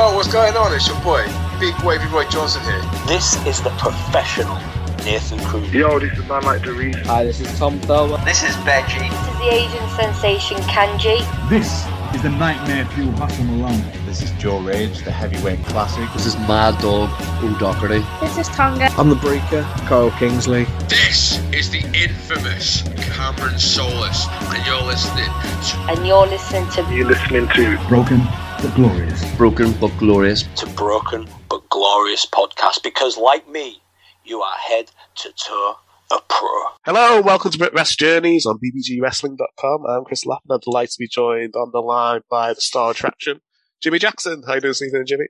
[0.00, 0.72] Yo, what's going on?
[0.74, 1.26] It's your boy,
[1.60, 2.80] Big Wavy Roy Johnson here.
[3.06, 4.56] This is the professional
[5.04, 5.70] Nathan Cruz.
[5.74, 6.96] Yo, this is man like Derice.
[7.04, 8.16] Hi, this is Tom Thurber.
[8.24, 9.10] This is Benji.
[9.10, 11.20] This is the Asian sensation Kanji.
[11.50, 11.84] This
[12.14, 13.84] is the Nightmare Fuel Hassan Malone.
[14.06, 16.10] This is Joe Rage, the heavyweight classic.
[16.14, 17.10] This is Mad Dog
[17.44, 18.02] O'Doherty.
[18.22, 18.86] This is Tonga.
[18.96, 20.64] I'm the Breaker, Carl Kingsley.
[20.88, 25.76] This is the infamous Cameron Solis, and you're listening to.
[25.90, 26.94] And you're listening to.
[26.94, 28.26] You're listening to Broken
[28.62, 29.36] but Glorious.
[29.36, 30.42] Broken but Glorious.
[30.56, 33.80] To Broken but Glorious podcast because, like me,
[34.24, 35.74] you are head to toe
[36.12, 36.48] a pro.
[36.84, 39.86] Hello, welcome to BritWres Journeys on bbgwrestling.com.
[39.86, 40.50] I'm Chris Lappin.
[40.50, 43.40] I'm delighted to be joined on the line by the star attraction,
[43.82, 44.42] Jimmy Jackson.
[44.46, 45.26] How you doing this evening, Jimmy?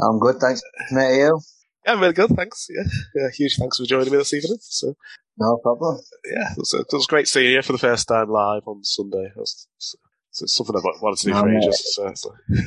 [0.00, 0.60] I'm good, thanks.
[0.90, 1.40] Mate, you?
[1.86, 2.66] Yeah, I'm really good, thanks.
[2.68, 4.58] Yeah, yeah, huge thanks for joining me this evening.
[4.60, 4.94] So,
[5.38, 6.00] No problem.
[6.26, 9.26] yeah, it was, it was great seeing you for the first time live on Sunday.
[9.26, 9.68] It was,
[10.34, 11.62] it's, it's something I've wanted to do No, for mate.
[11.64, 11.94] ages.
[11.94, 12.34] So, so,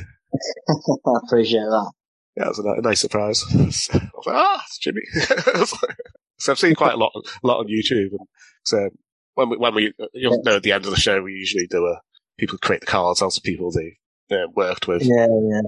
[1.06, 1.92] I appreciate that.
[2.36, 3.44] yeah, it was a, a nice surprise.
[3.54, 5.02] I was like, ah, it's Jimmy.
[5.54, 5.96] I was like-
[6.40, 8.28] so I've seen quite a lot, a lot on YouTube, and
[8.62, 8.90] so
[9.34, 11.84] when we, when we, you'll know, at the end of the show, we usually do
[11.84, 12.00] a
[12.38, 13.98] people create the cards out of people they
[14.36, 15.60] uh, worked with, Yeah, yeah.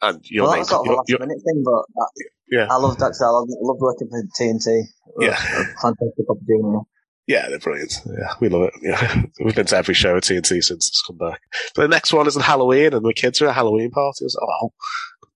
[0.00, 0.60] and your well, name.
[0.60, 2.06] that's sort of a your- last your- minute thing, but I,
[2.50, 3.12] yeah, I loved that.
[3.20, 4.84] I loved, I working for TNT.
[5.20, 5.36] Yeah.
[5.82, 6.88] fantastic opportunity.
[7.26, 7.94] Yeah, they're brilliant.
[8.06, 8.74] Yeah, we love it.
[8.82, 11.40] Yeah, we've been to every show at TNT since it's come back.
[11.74, 14.22] But the next one is on Halloween, and the kids are at a Halloween party.
[14.22, 14.72] I was like, oh,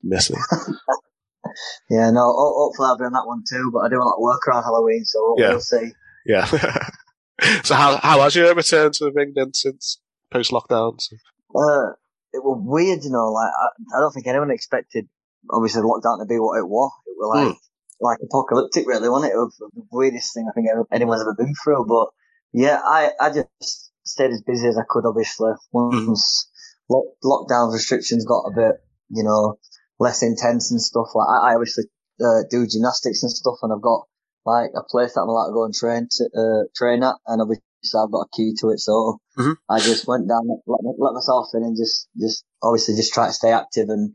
[0.02, 0.38] miss it.
[1.90, 3.70] Yeah, no, hopefully I'll be on that one too.
[3.72, 5.48] But I do a lot of work around Halloween, so Yeah.
[5.50, 5.92] we'll see.
[6.26, 6.44] Yeah.
[7.64, 9.98] so how how has your return to the ring then since
[10.30, 10.98] post lockdown?
[11.54, 11.94] Uh,
[12.32, 13.32] it was weird, you know.
[13.32, 15.08] Like I, I don't think anyone expected,
[15.50, 16.92] obviously, lockdown to be what it was.
[17.06, 17.56] It was like
[18.00, 19.34] like apocalyptic, really, wasn't it?
[19.34, 21.86] It was the weirdest thing I think anyone's ever been through.
[21.86, 22.08] But
[22.52, 25.04] yeah, I I just stayed as busy as I could.
[25.06, 26.50] Obviously, once
[26.88, 28.76] lock, lockdown restrictions got a bit,
[29.10, 29.58] you know,
[29.98, 31.08] less intense and stuff.
[31.14, 31.84] Like I, I obviously
[32.20, 34.02] uh, do gymnastics and stuff, and I've got
[34.46, 37.42] like a place that I'm allowed to go and train to uh, train at, and
[37.42, 37.62] obviously
[37.94, 38.78] I've got a key to it.
[38.80, 39.56] So Mhm.
[39.68, 43.32] I just went down, let, let myself in, and just just obviously just try to
[43.32, 44.14] stay active and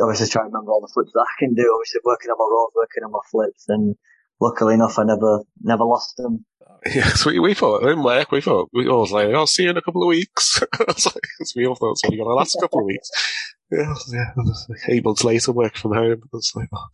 [0.00, 1.62] obviously try to remember all the flips that I can do.
[1.74, 3.94] Obviously working on my rolls, working on my flips, and
[4.40, 6.44] luckily enough, I never never lost them.
[6.84, 9.70] Yes, we, we thought in work, we thought we all was like, I'll see you
[9.70, 10.60] in a couple of weeks.
[10.80, 11.22] I was like,
[11.54, 13.08] we all thought it's only going to last a couple of weeks.
[13.70, 14.24] Yeah, yeah.
[14.36, 16.20] like Eight months later, work from home.
[16.34, 16.88] It's like, oh.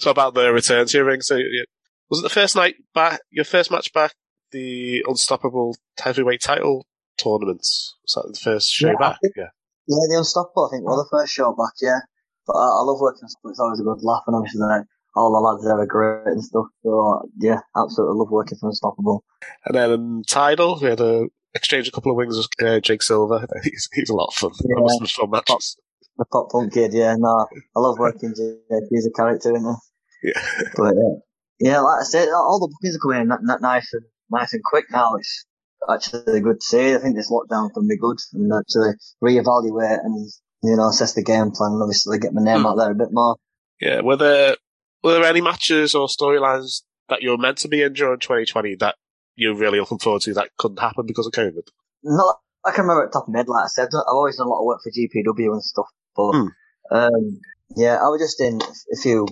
[0.00, 1.20] so about the return to your ring.
[1.20, 1.64] So yeah,
[2.08, 3.20] was it the first night back?
[3.30, 4.14] Your first match back?
[4.52, 6.86] The unstoppable heavyweight title
[7.18, 7.58] tournament.
[7.60, 9.18] Was that the first show Yeah, I back?
[9.22, 9.48] think- Yeah.
[9.88, 12.00] Yeah, the Unstoppable, I think, was the first show back, yeah.
[12.46, 13.50] But I, I love working on.
[13.50, 16.42] It's always a good laugh, and obviously like, all the lads there are great and
[16.42, 16.66] stuff.
[16.82, 19.24] So yeah, absolutely love working for Unstoppable.
[19.66, 23.02] And then in title, we had a exchange a couple of wings with uh, Jake
[23.02, 23.46] Silver.
[23.62, 24.50] He's, he's a lot of fun.
[24.60, 24.76] Yeah.
[24.76, 25.76] That was fun matches.
[26.16, 27.14] The pop punk kid, yeah.
[27.18, 28.34] No, I love working.
[28.36, 28.82] Jake.
[28.90, 29.76] He's a character, isn't
[30.22, 30.28] he?
[30.28, 30.68] Yeah.
[30.76, 33.92] But yeah, yeah, like I said, all the bookings are coming in n- n- nice
[33.92, 35.14] and nice and quick now.
[35.16, 35.46] It's
[35.90, 36.94] actually good to see.
[36.94, 40.28] I think this lockdown can be good and actually reevaluate and
[40.62, 42.66] you know assess the game plan and obviously get my name Hmm.
[42.66, 43.36] out there a bit more.
[43.80, 44.00] Yeah.
[44.00, 44.56] Were there
[45.02, 48.94] were there any matches or storylines that you're meant to be in during 2020 that
[49.34, 51.66] you're really looking forward to that couldn't happen because of COVID?
[52.04, 54.36] Not, I can remember at the top of my head, like I said, I've always
[54.36, 56.46] done a lot of work for GPW and stuff, but, Hmm.
[56.92, 57.40] um,
[57.76, 59.26] yeah, I was just in a few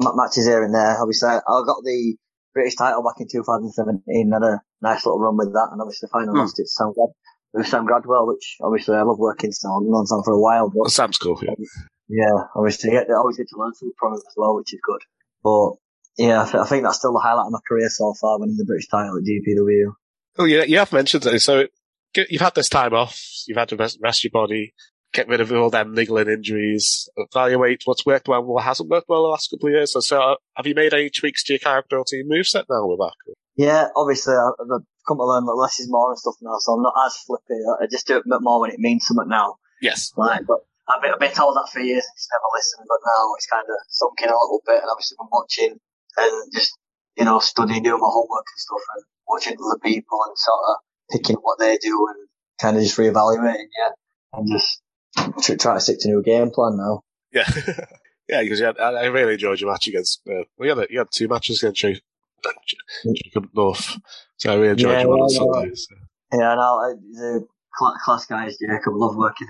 [0.00, 1.00] matches here and there.
[1.00, 2.16] Obviously, I got the
[2.54, 6.32] British title back in 2017, had a nice little run with that, and obviously finally
[6.32, 6.38] Hmm.
[6.46, 7.14] lost it to Sam, Grad-
[7.52, 9.74] with Sam Gradwell, which obviously I love working still.
[9.76, 11.38] I've known Sam for a while, but Sam's cool.
[11.42, 11.54] Yeah.
[12.08, 14.80] yeah, obviously, yeah, I always get to learn something from him as well, which is
[14.82, 15.00] good.
[15.42, 15.72] But,
[16.16, 18.56] yeah, I, th- I think that's still the highlight of my career so far, winning
[18.56, 19.92] the British title at GPW.
[20.38, 20.64] Oh, yeah.
[20.64, 21.40] You have mentioned it.
[21.40, 21.66] So
[22.28, 23.20] you've had this time off.
[23.46, 24.74] You've had to rest, rest your body,
[25.14, 29.08] get rid of all them niggling injuries, evaluate what's worked well and what hasn't worked
[29.08, 29.92] well the last couple of years.
[29.92, 32.64] So, so uh, have you made any tweaks to your character or to your moveset
[32.68, 33.14] now back?
[33.56, 36.82] Yeah, obviously, I've come to learn that less is more and stuff now, so I'm
[36.82, 37.62] not as flippy.
[37.80, 39.56] I just do it a bit more when it means something now.
[39.80, 40.12] Yes.
[40.16, 40.58] Like, but
[40.90, 43.64] I've been, I've been told that for years, just never listened, but now it's kind
[43.64, 45.78] of sunk in a little bit, and obviously been watching
[46.16, 46.76] and just,
[47.16, 50.76] you know, studying, doing my homework and stuff, and watching other people and sort of
[51.12, 52.28] picking up what they do and
[52.60, 53.94] kind of just reevaluating, yeah,
[54.34, 54.82] and just
[55.42, 57.02] tr- try to stick to new game plan now.
[57.32, 57.48] Yeah.
[58.28, 60.90] yeah, because you had, I I really enjoyed your match against, uh, well, you had,
[60.90, 62.02] you had two matches against Jacob,
[63.14, 63.98] Jacob North.
[64.36, 65.52] So I really enjoyed Yeah, your one on yeah, yeah.
[65.52, 65.74] Sunday.
[65.74, 65.94] So.
[66.32, 67.46] Yeah, and I, the
[67.78, 69.48] cl- class guys, Jacob, love working.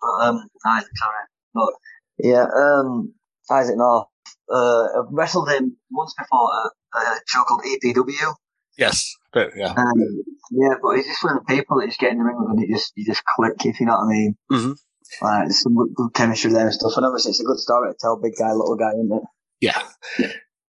[0.00, 1.24] But, um, Isaac, sorry.
[1.54, 1.72] But,
[2.18, 3.14] yeah, um,
[3.50, 4.08] Isaac North,
[4.50, 6.50] uh, I've wrestled him once before
[6.96, 8.34] at a show called EPW.
[8.76, 9.14] Yes.
[9.32, 9.72] But, yeah.
[9.76, 12.36] Um, yeah, but it's just one of the people that just get in the ring
[12.38, 14.36] with and it just, you just click, if you know what I mean.
[14.50, 14.72] hmm
[15.22, 16.92] Like, there's some good, chemistry there and stuff.
[16.96, 19.22] And obviously, it's a good story to tell, big guy, little guy, isn't it?
[19.60, 19.82] Yeah.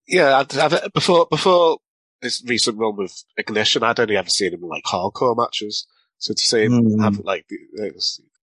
[0.08, 1.80] Yeah, I'd, I've, before, before
[2.22, 5.88] this recent run with Ignition, I'd only ever seen him in like hardcore matches.
[6.18, 7.04] So to see him Mm.
[7.04, 7.58] have like the,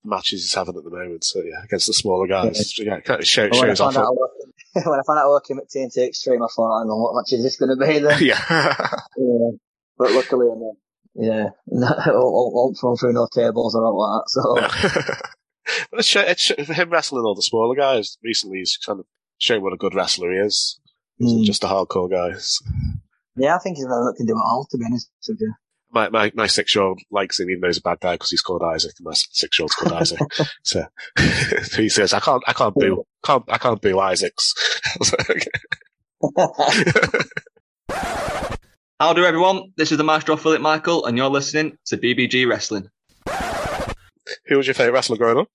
[0.03, 3.27] matches he's having at the moment, so yeah, against the smaller guys, yeah, kind of
[3.27, 3.97] show, shows off.
[3.97, 4.15] out
[4.73, 7.33] when I found out I him at TNT Extreme, I thought, hang on, what match
[7.33, 8.21] is this going to be then?
[8.23, 8.37] yeah.
[9.17, 9.49] yeah.
[9.97, 10.75] But luckily, I mean,
[11.15, 14.29] yeah, I won't, won't throw through no tables or all like that.
[14.29, 14.99] So,
[15.91, 19.05] but it's, it's for him wrestling all the smaller guys recently, he's kind of
[19.37, 20.79] showing what a good wrestler he is.
[21.17, 21.43] He's Mm.
[21.45, 22.37] just a hardcore guy.
[23.37, 25.53] Yeah, I think he's another that can do it all, to be honest with you.
[25.91, 28.29] My, my, my six year old likes him even though he's a bad guy because
[28.29, 30.19] he's called Isaac and my six year old's called Isaac.
[30.63, 30.85] So
[31.77, 34.53] he says, I can't, I can't boo, can't, I can't boo Isaacs.
[34.85, 35.47] I was like,
[38.99, 39.71] How do everyone?
[39.77, 42.89] This is the Maestro Philip Michael, and you're listening to BBG Wrestling.
[44.47, 45.47] Who was your favourite wrestler growing up?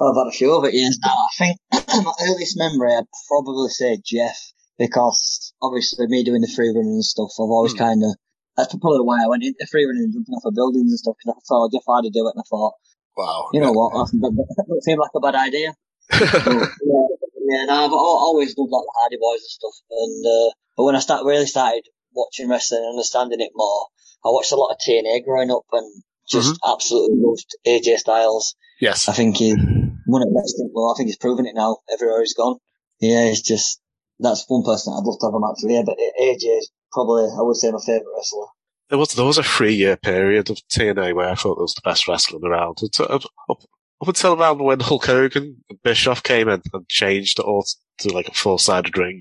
[0.00, 1.12] I've had a few over years now.
[1.12, 1.56] I think
[2.04, 4.36] my earliest memory, I'd probably say Jeff,
[4.78, 7.78] because obviously me doing the free running and stuff, I've always Hmm.
[7.78, 8.14] kind of,
[8.56, 11.16] that's probably why I went into free running and jumping off of buildings and stuff,
[11.18, 12.74] because I saw Jeff Hardy do it and I thought,
[13.16, 13.48] Wow.
[13.52, 14.32] you know what, that
[14.68, 15.74] doesn't seem like a bad idea.
[16.08, 17.06] But, yeah,
[17.48, 19.76] yeah, no, I've always loved like the Hardy Boys and stuff.
[19.90, 23.86] And uh, but when I start really started watching wrestling and understanding it more,
[24.24, 26.72] I watched a lot of TNA growing up and just mm-hmm.
[26.72, 28.54] absolutely loved AJ Styles.
[28.80, 29.08] Yes.
[29.08, 30.62] I think he's one of the best.
[30.72, 32.58] Well, I think he's proven it now everywhere he's gone.
[33.00, 33.80] Yeah, he's just
[34.20, 35.74] that's one person I'd love to have him actually.
[35.74, 38.46] Yeah, but AJ is probably I would say my favourite wrestler.
[38.88, 41.74] There was, there was a three year period of TNA where I thought it was
[41.74, 42.78] the best wrestling around.
[43.00, 43.58] Up, up,
[44.00, 47.66] up until around when Hulk Hogan and Bischoff came in and changed it all
[47.98, 49.20] to like a four sided ring.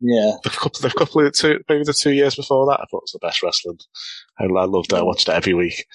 [0.00, 2.98] Yeah, The couple, the couple of two, maybe the two years before that, I thought
[2.98, 3.78] it was the best wrestling.
[4.38, 4.96] I, I loved it.
[4.96, 5.86] I watched it every week.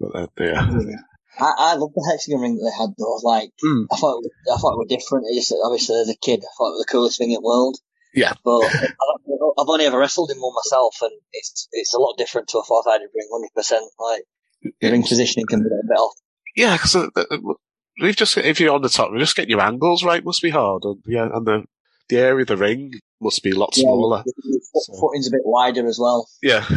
[0.00, 0.48] But then,
[0.88, 0.96] yeah.
[1.38, 3.20] I, I love the hexagon ring that they had though.
[3.22, 3.86] Like Mm.
[3.92, 5.26] I thought it was, I thought it was different.
[5.30, 7.46] It just obviously as a kid, I thought it was the coolest thing in the
[7.46, 7.76] world.
[8.14, 8.32] Yeah.
[8.44, 12.18] But I don't- I've only ever wrestled in one myself, and it's it's a lot
[12.18, 13.84] different to a four sided ring, hundred percent.
[13.98, 14.24] Like
[14.82, 16.12] the ring positioning can be a bit off.
[16.54, 17.38] Yeah, because uh, uh,
[18.02, 20.50] we've just if you're on the top, we just getting your angles right must be
[20.50, 21.64] hard, and yeah, and the
[22.10, 24.22] the area of the ring must be a lot smaller.
[24.26, 26.28] Yeah, your foot, footing's a bit wider as well.
[26.42, 26.66] Yeah.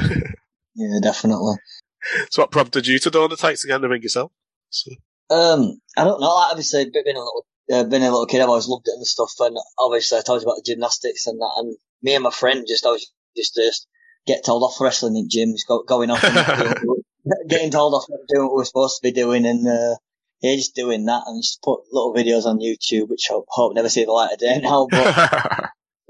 [0.76, 1.56] Yeah, definitely.
[2.30, 4.32] so what prompted you to don the tights again the ring yourself?
[4.70, 4.92] So,
[5.30, 6.36] Um, I don't know.
[6.36, 9.06] Like, obviously, being a little, uh, being a little kid, I've always loved it and
[9.06, 9.34] stuff.
[9.40, 11.54] And obviously, I told you about the gymnastics and that.
[11.58, 13.88] And me and my friend just always just just
[14.26, 16.76] get told off for wrestling in gyms, go, going off, and
[17.50, 19.96] getting told off not doing what we're supposed to be doing, and uh,
[20.42, 23.76] yeah, just doing that and just put little videos on YouTube, which I hope, hope
[23.76, 24.88] never see the light of day now.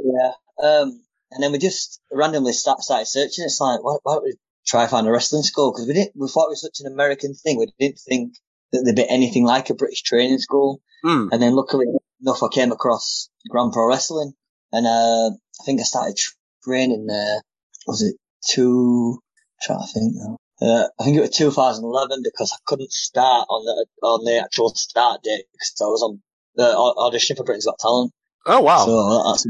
[0.02, 0.32] But yeah,
[0.64, 1.02] um,
[1.32, 3.46] and then we just randomly start, started searching.
[3.46, 4.36] It's like, why, why don't we
[4.70, 5.72] try find a wrestling school?
[5.72, 7.58] Because we didn't, we thought it was such an American thing.
[7.58, 8.34] We didn't think
[8.72, 10.82] that there'd be anything like a British training school.
[11.04, 11.28] Hmm.
[11.32, 11.86] And then luckily
[12.22, 14.34] enough, I came across Grand Pro Wrestling,
[14.72, 15.30] and uh,
[15.62, 16.18] I think I started
[16.64, 17.42] training there.
[17.88, 19.20] Was it two?
[19.62, 20.38] trying to think now.
[20.62, 24.70] Uh, I think it was 2011 because I couldn't start on the on the actual
[24.76, 26.22] start date because I was on
[26.56, 28.12] the au- audition for Britain's Got Talent.
[28.46, 29.46] oh wow, So that's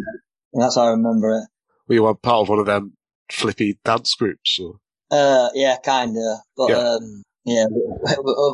[0.54, 1.48] that's how I remember it.
[1.88, 2.94] were you on part of one of them
[3.32, 4.60] flippy dance groups?
[4.60, 4.76] Or?
[5.12, 6.78] Uh, yeah, kinda, but Yeah.
[6.78, 7.66] um, yeah.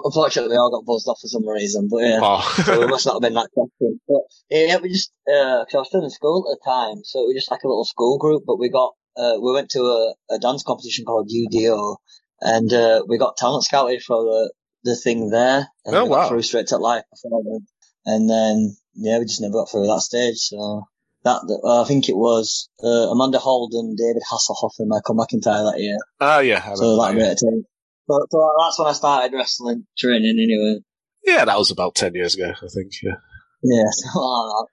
[0.05, 1.89] Unfortunately, we all got buzzed off for some reason.
[1.91, 2.39] But yeah, Oh.
[2.65, 3.99] so we must not have been that captain.
[4.07, 7.21] But yeah, we just uh, cause I was still in school at the time, so
[7.21, 8.43] we was just like a little school group.
[8.45, 11.97] But we got uh, we went to a, a dance competition called UDO,
[12.41, 15.67] and uh, we got talent scouted for the the thing there.
[15.83, 16.29] And Oh, we got wow.
[16.29, 17.69] Through straight to live performance,
[18.05, 20.37] and then yeah, we just never got through that stage.
[20.37, 20.87] So.
[21.25, 25.79] That, uh, I think it was uh, Amanda Holden, David Hasselhoff, and Michael McIntyre that
[25.79, 25.97] year.
[26.21, 26.61] Ah, yeah.
[26.63, 27.65] I So that that, time.
[28.07, 30.81] So, so that's when I started wrestling training anyway.
[31.25, 32.91] yeah, that was about ten years ago, I think.
[33.01, 33.15] Yeah.
[33.63, 33.83] Yeah,
[34.15, 34.67] like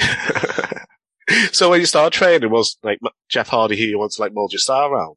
[0.00, 0.86] that.
[1.52, 2.98] so when you started training, was like
[3.28, 5.16] Jeff Hardy who you wanted to like mold your style around?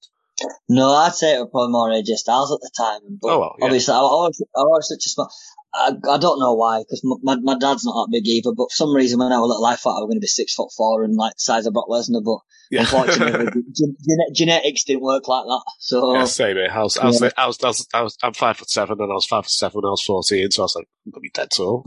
[0.67, 3.19] No, I'd say it was probably more AJ Styles at the time.
[3.21, 3.65] But Oh, well, yeah.
[3.65, 5.31] obviously, I I was, I was such a small.
[5.73, 8.51] I, I don't know why, because my, my dad's not that big either.
[8.55, 10.27] But for some reason, when I was little, I thought I was going to be
[10.27, 12.23] six foot four and like the size of Brock Lesnar.
[12.23, 12.39] But
[12.71, 12.81] Yeah.
[12.81, 15.63] unfortunately, gen- gen- genetics didn't work like that.
[15.79, 16.69] So Yeah, same here.
[16.71, 17.29] I was, I was, Yeah.
[17.37, 19.51] I was, I was, I was, I'm five foot seven, and I was five foot
[19.51, 20.51] seven when I was fourteen.
[20.51, 21.85] So I was like, I'm gonna be dead tall.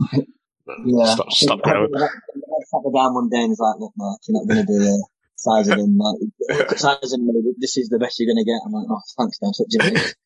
[0.85, 1.91] yeah, Stop, stop growing.
[1.95, 1.99] I
[2.65, 4.79] sat down one day and was like, "Look, Mark, you're not going to do
[5.35, 5.97] size him.
[5.99, 7.27] Like, at him.
[7.57, 9.55] This is the best you're going to get." I'm like, "Oh, thanks, Dad.
[9.55, 10.15] Such genetics."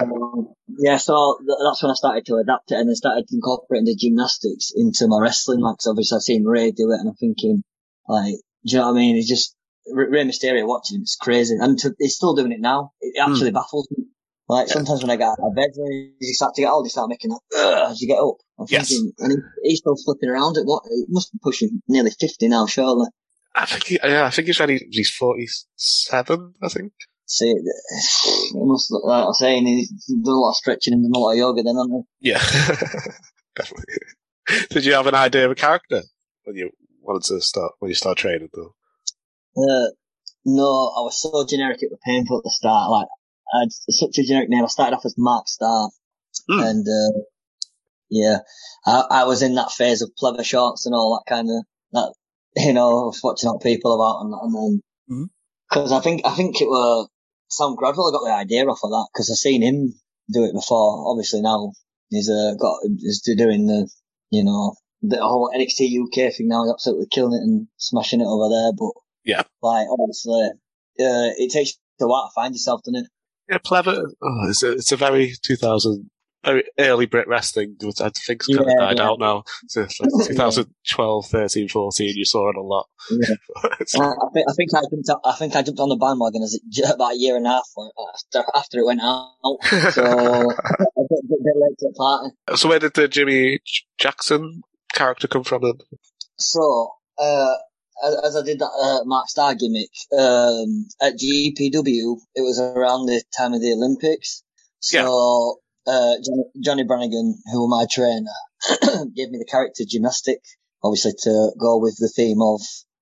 [0.00, 3.86] Um, yeah, so th- that's when I started to adapt it and then started incorporating
[3.86, 5.60] the gymnastics into my wrestling.
[5.60, 7.62] Like, 'cause obviously I've seen Rey do it and I'm thinking,
[8.08, 9.16] like, do you know what I mean?
[9.16, 9.54] It's just,
[9.92, 11.56] Rey Mysterio watching him, it's crazy.
[11.60, 12.92] And to, he's still doing it now.
[13.00, 14.04] It actually baffles me.
[14.48, 17.08] Like sometimes when I get out of bed, you start to get old, you start
[17.10, 18.36] making that as you get up.
[18.58, 18.88] I'm Yes.
[18.88, 19.38] thinking, and he,
[19.70, 20.82] he's still flipping around at what?
[20.88, 23.08] He must be pushing nearly fifty now, surely.
[23.58, 24.86] I think he, yeah, I think he's ready.
[24.90, 26.92] He's forty-seven, I think.
[27.28, 31.18] See, it must look like I'm saying he's done a lot of stretching and done
[31.18, 31.62] a lot of yoga.
[31.62, 32.38] Then, hasn't Yeah,
[33.56, 33.94] definitely.
[34.70, 36.02] Did you have an idea of a character
[36.44, 36.70] when you
[37.00, 38.48] wanted to start when you start training?
[38.54, 38.74] Though.
[39.56, 39.88] Uh,
[40.44, 42.90] no, I was so generic it was painful at the start.
[42.90, 43.08] Like
[43.54, 44.62] I had such a generic name.
[44.64, 45.90] I started off as Mark Star,
[46.48, 46.60] Hmm.
[46.60, 47.18] and uh,
[48.10, 48.38] yeah,
[48.84, 52.14] I, I was in that phase of pleather shorts and all that kind of that.
[52.56, 55.28] You know, I was watching what people about and, and then
[55.68, 57.08] because I think I think it was
[57.50, 58.08] Sam Gradwell.
[58.08, 59.94] I got the idea off of that because I've seen him
[60.32, 61.10] do it before.
[61.10, 61.72] Obviously now
[62.08, 63.88] he's uh, got is doing the
[64.30, 66.64] you know the whole NXT UK thing now.
[66.64, 68.72] He's absolutely killing it and smashing it over there.
[68.72, 68.92] But
[69.24, 69.42] Yeah.
[69.62, 70.50] like obviously,
[70.98, 73.10] uh, it takes a while to find yourself, doesn't it?
[73.48, 74.02] Yeah, Pleather.
[74.22, 76.08] Oh, it's a, it's a very 2000, very
[76.78, 77.76] early Brit wrestling.
[77.82, 79.04] which I think kind of died yeah.
[79.04, 79.44] out now.
[79.68, 79.90] So like
[80.26, 82.12] 2012, 13, 14.
[82.16, 82.86] You saw it a lot.
[83.10, 83.34] Yeah.
[83.64, 86.54] I, I think I think I jumped I think I jumped on the bandwagon as
[86.54, 87.68] it, about a year and a half
[88.14, 89.34] after after it went out.
[89.92, 92.34] So I got a bit late to the party.
[92.56, 93.60] so where did the Jimmy
[93.98, 94.62] Jackson
[94.92, 95.78] character come from then?
[96.38, 97.54] So, uh,
[98.04, 103.06] as, as I did that uh, Mark Star gimmick um, at GPW, it was around
[103.06, 104.42] the time of the Olympics.
[104.80, 106.14] So, uh,
[106.62, 110.40] Johnny, Brannigan, who was my trainer, gave me the character gymnastic,
[110.82, 112.60] obviously to go with the theme of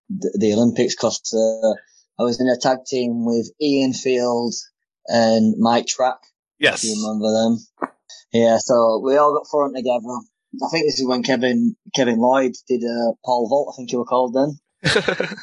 [0.09, 1.75] the, the Olympics, because uh,
[2.21, 4.55] I was in a tag team with Ian Field
[5.07, 6.19] and Mike Track.
[6.59, 6.85] Yes.
[6.85, 7.91] If you remember them.
[8.33, 10.21] Yeah, so we all got thrown together.
[10.65, 13.73] I think this is when Kevin Kevin Lloyd did uh, Paul Vault.
[13.73, 14.59] I think you were called then.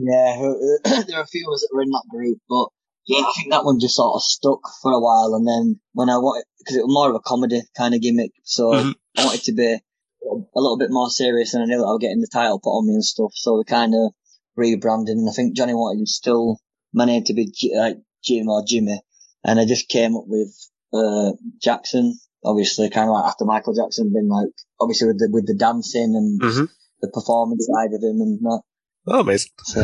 [0.00, 0.36] Yeah,
[0.84, 2.68] there are a few of us that were in that group, but
[3.08, 5.34] yeah, I think that one just sort of stuck for a while.
[5.34, 8.32] And then when I wanted, because it was more of a comedy kind of gimmick,
[8.44, 8.94] so Mhm.
[9.16, 12.00] I wanted to be a little bit more serious, and I knew that I was
[12.00, 13.32] getting the title put on me and stuff.
[13.34, 14.12] So we kind of
[14.56, 16.58] rebranded, and I think Johnny wanted still
[16.92, 19.00] my name to be J- like Jim or Jimmy,
[19.42, 20.54] and I just came up with
[20.92, 22.18] uh, Jackson.
[22.44, 26.14] Obviously, kind of like after Michael Jackson, been like obviously with the with the dancing
[26.14, 26.64] and hmm
[27.00, 28.62] the performance side of him and that.
[29.06, 29.52] Oh, amazing.
[29.64, 29.80] So,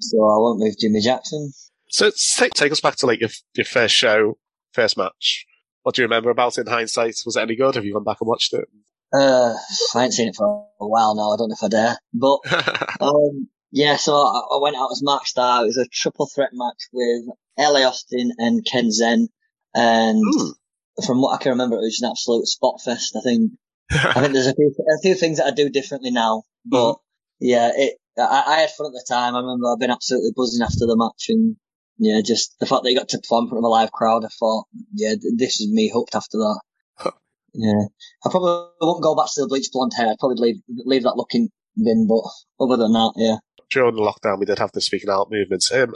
[0.00, 1.52] so I went with Jimmy Jackson.
[1.90, 4.38] So take, take us back to like your, your first show,
[4.72, 5.46] first match.
[5.82, 7.16] What do you remember about it in hindsight?
[7.26, 7.74] Was it any good?
[7.74, 8.64] Have you gone back and watched it?
[9.12, 9.54] Uh,
[9.94, 11.30] I ain't seen it for a while now.
[11.32, 11.98] I don't know if I dare.
[12.14, 12.38] But,
[13.00, 15.62] um, yeah, so I, I went out as Mark Star.
[15.62, 17.24] It was a triple threat match with
[17.58, 19.28] LA Austin and Ken Zen.
[19.74, 20.50] And Hmm.
[21.04, 23.16] from what I can remember, it was an absolute spot fest.
[23.16, 23.52] I think,
[23.90, 26.44] I think there's a few, a few things that I do differently now.
[26.64, 26.96] But,
[27.40, 29.34] yeah, it, I, I had fun at the time.
[29.34, 31.56] I remember I've been absolutely buzzing after the match and,
[32.00, 34.24] yeah, just the fact that you got to perform in front of a live crowd,
[34.24, 34.64] I thought,
[34.94, 36.60] yeah, this is me hooked after that.
[37.52, 37.82] Yeah.
[38.24, 40.08] I probably won't go back to the bleach blonde hair.
[40.08, 42.22] I'd probably leave, leave that looking bin, but
[42.64, 43.36] other than that, yeah.
[43.70, 45.70] During the lockdown, we did have the speaking out movements.
[45.72, 45.94] Um,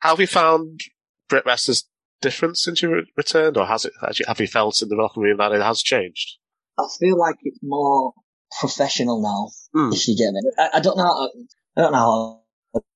[0.00, 0.80] how have you found
[1.28, 1.88] Brit wrestlers
[2.20, 3.92] different since you re- returned, or has it?
[4.00, 6.38] Have you, have you felt in the locker room that it has changed?
[6.78, 8.12] I feel like it's more
[8.60, 9.92] professional now, Hmm.
[9.92, 10.40] if you get me.
[10.58, 11.30] I, I don't know how,
[11.76, 12.40] I don't know how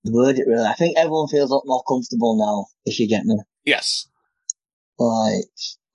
[0.05, 0.67] word it really.
[0.67, 3.37] I think everyone feels a lot more comfortable now, if you get me.
[3.65, 4.09] Yes.
[4.99, 5.45] Like,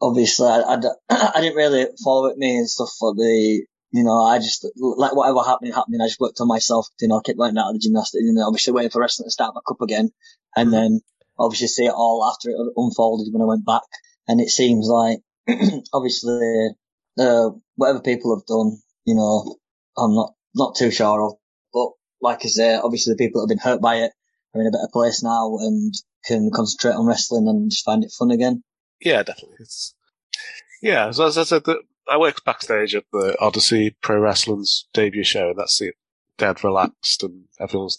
[0.01, 0.77] obviously, I, I,
[1.35, 5.15] I didn't really follow it me and stuff for the, you know, I just, like
[5.15, 7.79] whatever happening, happening, I just worked on myself, you know, kept going out of the
[7.79, 10.09] gymnastics, you know, obviously waiting for wrestling to start back up again.
[10.55, 11.01] And then
[11.37, 13.83] obviously see it all after it unfolded when I went back.
[14.27, 15.19] And it seems like,
[15.93, 16.69] obviously,
[17.19, 19.57] uh, whatever people have done, you know,
[19.97, 21.33] I'm not, not too sure of.
[22.21, 24.11] Like I say, obviously the people that have been hurt by it
[24.53, 25.93] are in a better place now and
[26.25, 28.63] can concentrate on wrestling and just find it fun again.
[29.01, 29.57] Yeah, definitely.
[29.59, 29.93] It's,
[30.81, 35.23] yeah, so as I said, the, I worked backstage at the Odyssey Pro Wrestling's debut
[35.23, 35.95] show, and that's it.
[36.37, 37.89] Dead relaxed, and everyone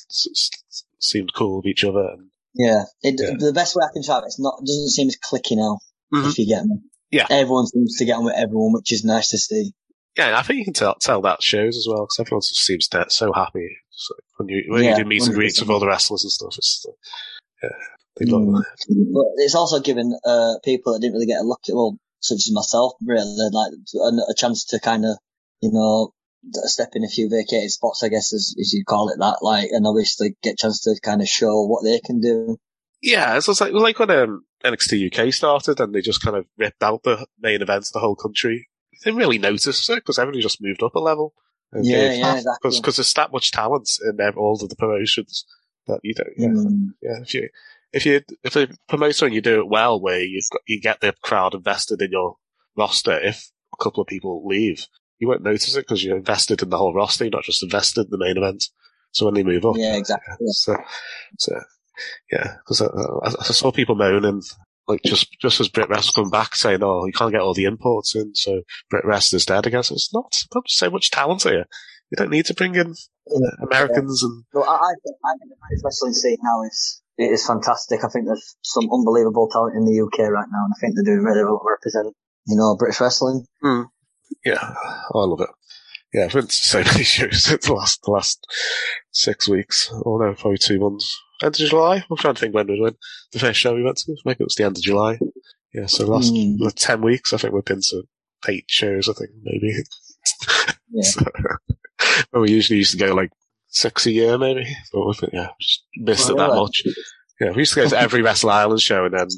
[0.99, 2.09] seemed cool with each other.
[2.13, 3.35] And Yeah, it, Yeah.
[3.39, 5.79] the best way I can describe it, it's not, it doesn't seem as clicky now,
[6.13, 6.31] Mhm.
[6.31, 6.77] if you get me.
[7.11, 7.27] Yeah.
[7.31, 9.73] Everyone seems to get on with everyone, which is nice to see.
[10.17, 12.89] yeah, I think you can tell tell that shows as well because everyone just seems
[12.89, 15.81] dead, so happy so when you when Yeah, you do meet and greets with all
[15.81, 16.55] the wrestlers and stuff.
[16.57, 16.93] It's uh,
[17.63, 17.71] yeah,
[18.17, 19.13] they look Mm.
[19.13, 22.37] But it's also given uh, people that didn't really get a look at, well, such
[22.37, 25.19] as myself, really, like a, a chance to kind of,
[25.61, 26.13] you know,
[26.65, 29.69] step in a few vacated spots, I guess, as, as you call it that, like,
[29.71, 32.59] and obviously get a chance to kind of show what they can do.
[33.03, 36.83] Yeah, it's like, like when um, NXT UK started and they just kind of ripped
[36.83, 38.69] out the main events the whole country.
[38.93, 41.35] They didn't really notice it because everybody just moved up a level.
[41.75, 42.71] Yeah, yeah, exactly.
[42.77, 45.45] Because there's that much talent in all of the promotions
[45.87, 46.29] that you don't.
[46.37, 46.89] Yeah, Mm.
[47.03, 47.21] yeah.
[47.23, 47.49] If you
[47.93, 51.01] if you if a promoter and you do it well, where you've got you get
[51.01, 52.37] the crowd invested in your
[52.77, 54.87] roster, if a couple of people leave,
[55.19, 57.25] you won't notice it because you're invested in the whole roster.
[57.25, 58.65] You're not just invested in the main event.
[59.13, 60.35] So when they move up, Yeah, exactly.
[60.41, 60.51] Yeah.
[60.51, 60.77] so,
[61.39, 61.61] so
[62.31, 64.43] yeah, because I, I, I saw people moaning
[64.89, 68.15] like just just as BritWres come back saying, "Oh, you can't get all the imports
[68.15, 68.63] in, so
[68.93, 70.37] BritWres is dead I guess it's not.
[70.55, 71.67] Not so much talent here.
[72.11, 75.51] You don't need to bring in uh, Americans and No, I, I think I think
[75.51, 78.05] the British wrestling scene now is it is fantastic.
[78.05, 81.15] I think there's some unbelievable talent in the UK right now, and I think they're
[81.15, 82.15] doing really well to represent
[82.47, 83.45] you know British wrestling.
[84.45, 85.51] yeah, I love it.
[86.17, 88.45] Yeah, I've been to so many shows in the last the last
[89.13, 89.91] six weeks.
[90.05, 91.15] Oh no, probably two months.
[91.43, 92.03] End of July.
[92.11, 92.97] I'm trying to think when we went.
[93.33, 95.19] The first show we went to, maybe it was the end of July.
[95.75, 96.57] Yeah, so last Mm.
[96.59, 98.03] the ten weeks, I think we've been to
[98.49, 99.09] eight shows.
[99.09, 99.75] I think maybe.
[100.91, 101.03] Yeah.
[101.03, 101.21] So,
[102.33, 103.31] well, we usually used to go like
[103.69, 104.67] six a year, maybe.
[104.93, 106.61] But we've yeah, just missed it that Really?
[106.61, 106.83] much.
[107.41, 109.29] Yeah, we used to go to every Wrestle Island show and then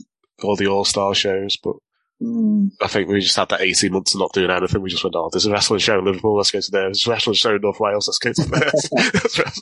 [0.45, 1.75] all the All Star shows, but
[2.23, 2.71] Mm.
[2.83, 4.83] I think we just had that 18 months of not doing anything.
[4.83, 6.83] We just went, oh, there's a wrestling show in Liverpool, let's go to there.
[6.85, 9.45] There's a wrestling show in North Wales, let's go to there.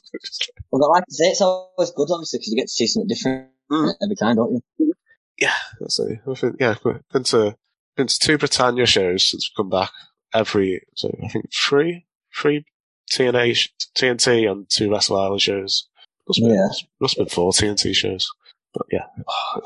[0.72, 3.48] Well, like I say, it's always good, obviously, because you get to see something different
[3.70, 3.94] Mm.
[4.02, 4.92] every time, don't you?
[5.38, 6.20] yeah, that's it.
[6.28, 7.56] I think, yeah, we've been to,
[7.96, 9.90] been to two Britannia shows since we've come back.
[10.34, 12.64] Every, so I think three, three
[13.10, 15.88] TNA, TNT and two Wrestle Island shows.
[16.28, 16.68] Must have been, Yeah.
[17.00, 18.28] must have been four TNT shows.
[18.74, 19.60] But yeah, oh,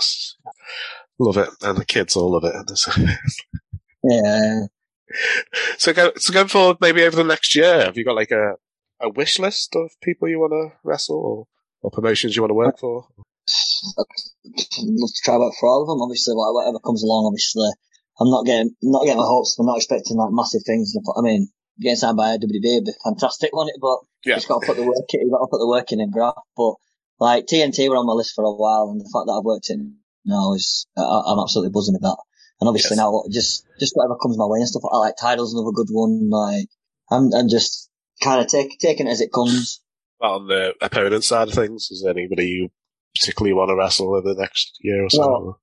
[1.20, 1.48] love it.
[1.62, 2.54] And the kids all love it.
[4.02, 4.60] Yeah.
[5.76, 8.54] So, go, so going forward, maybe over the next year, have you got like a,
[9.00, 11.46] a wish list of people you want to wrestle or,
[11.82, 13.06] or promotions you want to work for?
[13.98, 14.04] I'd
[14.80, 16.00] love to try work for all of them.
[16.00, 17.26] Obviously, whatever comes along.
[17.26, 17.68] Obviously,
[18.20, 19.56] I'm not getting not getting my hopes.
[19.58, 20.94] I'm not expecting like massive things.
[21.16, 21.48] I mean,
[21.80, 23.80] getting signed by WWE would be fantastic, wouldn't it?
[23.80, 24.36] But Yeah.
[24.36, 24.96] just got to put the work.
[25.12, 25.20] in.
[25.22, 26.38] You got to put the work in graft.
[26.56, 26.74] But
[27.18, 29.68] like TNT were on my list for a while, and the fact that I've worked
[29.70, 29.96] in
[30.30, 32.16] now is I, I'm absolutely buzzing with that.
[32.60, 33.04] And obviously Yes.
[33.04, 34.82] now just just whatever comes my way and stuff.
[34.90, 36.30] I like titles another good one.
[36.30, 36.68] Like
[37.10, 37.90] I'm I'm just
[38.22, 39.80] kind of take, taking it as it comes.
[40.20, 42.69] On the opponent side of things, is there anybody you
[43.14, 45.21] particularly want to wrestle over the next year or so?
[45.21, 45.58] Well,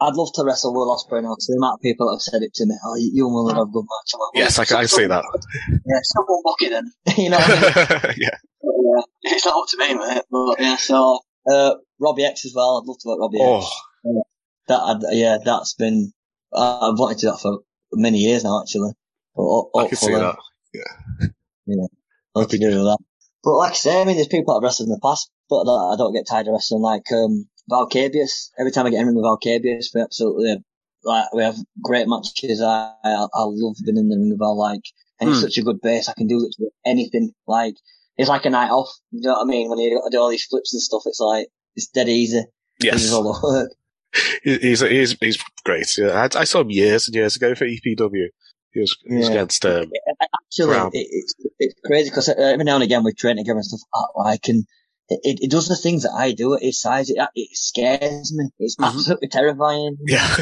[0.00, 1.36] I'd love to wrestle Will Ospreay now.
[1.38, 3.58] The amount of people that have said it to me, oh, you and Will have
[3.58, 4.12] a good match.
[4.14, 5.24] Like, yes, I can, I can see that.
[5.68, 6.92] Yeah, someone book it then.
[7.18, 8.14] you know I mean?
[8.18, 8.36] yeah.
[8.62, 8.74] But,
[9.22, 10.22] yeah, it's not up to me, mate.
[10.30, 12.78] But yeah, so uh, Robbie X as well.
[12.82, 14.24] I'd love to work Robbie Oh, X.
[14.68, 16.12] That I'd, yeah, that's been
[16.52, 17.60] uh, I've wanted to do that for
[17.92, 18.92] many years now, actually.
[19.34, 20.36] But I can see that.
[20.72, 21.28] Yeah.
[21.66, 21.86] Yeah,
[22.34, 22.98] love to do that.
[23.42, 25.90] But like I say, I mean, there's people I've wrestled in the past, but that
[25.94, 26.82] I don't get tired of wrestling.
[26.82, 28.50] Like um, Valcabius.
[28.58, 30.56] Every time I get in with Valcabius, we absolutely
[31.04, 32.60] like we have great matches.
[32.60, 34.58] I I, I love being in the ring with Val.
[34.58, 34.82] Like,
[35.20, 35.44] and he's Hmm.
[35.46, 36.08] such a good base.
[36.08, 37.32] I can do literally anything.
[37.46, 37.74] Like,
[38.16, 38.90] it's like a night off.
[39.10, 39.68] You know what I mean?
[39.68, 42.42] When you got to do all these flips and stuff, it's like it's dead easy.
[42.82, 43.02] Yes.
[43.02, 43.70] This all the work.
[44.42, 45.86] He's, he's, he's great.
[45.96, 46.26] Yeah.
[46.34, 48.26] I, I saw him years and years ago for EPW.
[48.72, 49.32] He was, he was Yeah.
[49.34, 49.90] against, um,
[50.46, 53.80] Actually, it, it's it's crazy because every now and again we train together and stuff.
[53.94, 54.64] I, I can.
[55.08, 57.10] It, it does the things that I do at his size.
[57.10, 58.48] It, it scares me.
[58.60, 58.86] It's Mhm.
[58.86, 59.96] absolutely terrifying.
[60.06, 60.36] yeah.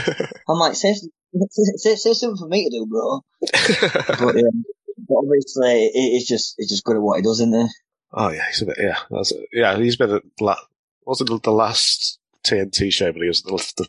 [0.48, 0.94] I'm like, say,
[1.76, 3.20] say, say something for me to do, bro.
[4.18, 4.42] But, yeah,
[5.06, 7.70] but obviously, it, it's just it's just good at what he does, isn't it?
[8.14, 8.96] oh yeah, he's a bit, yeah.
[9.10, 10.56] That's, yeah, he's been at, la-
[11.04, 13.86] wasn't it the last TNT show, but he was the, the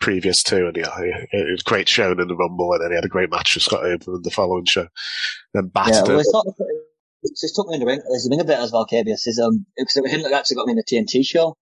[0.00, 2.90] previous two, and yeah, he, it was a great show in the Rumble, and then
[2.90, 4.86] he had a great match with Scott Open in the following show.
[5.52, 6.20] Then Yeah, battered well, him.
[6.20, 6.46] it's not.
[7.22, 8.00] It's, took me in the ring.
[8.08, 9.26] There's a ring a bit as Valcabius.
[9.26, 11.56] Is um because it was him that actually got me in the TNT show.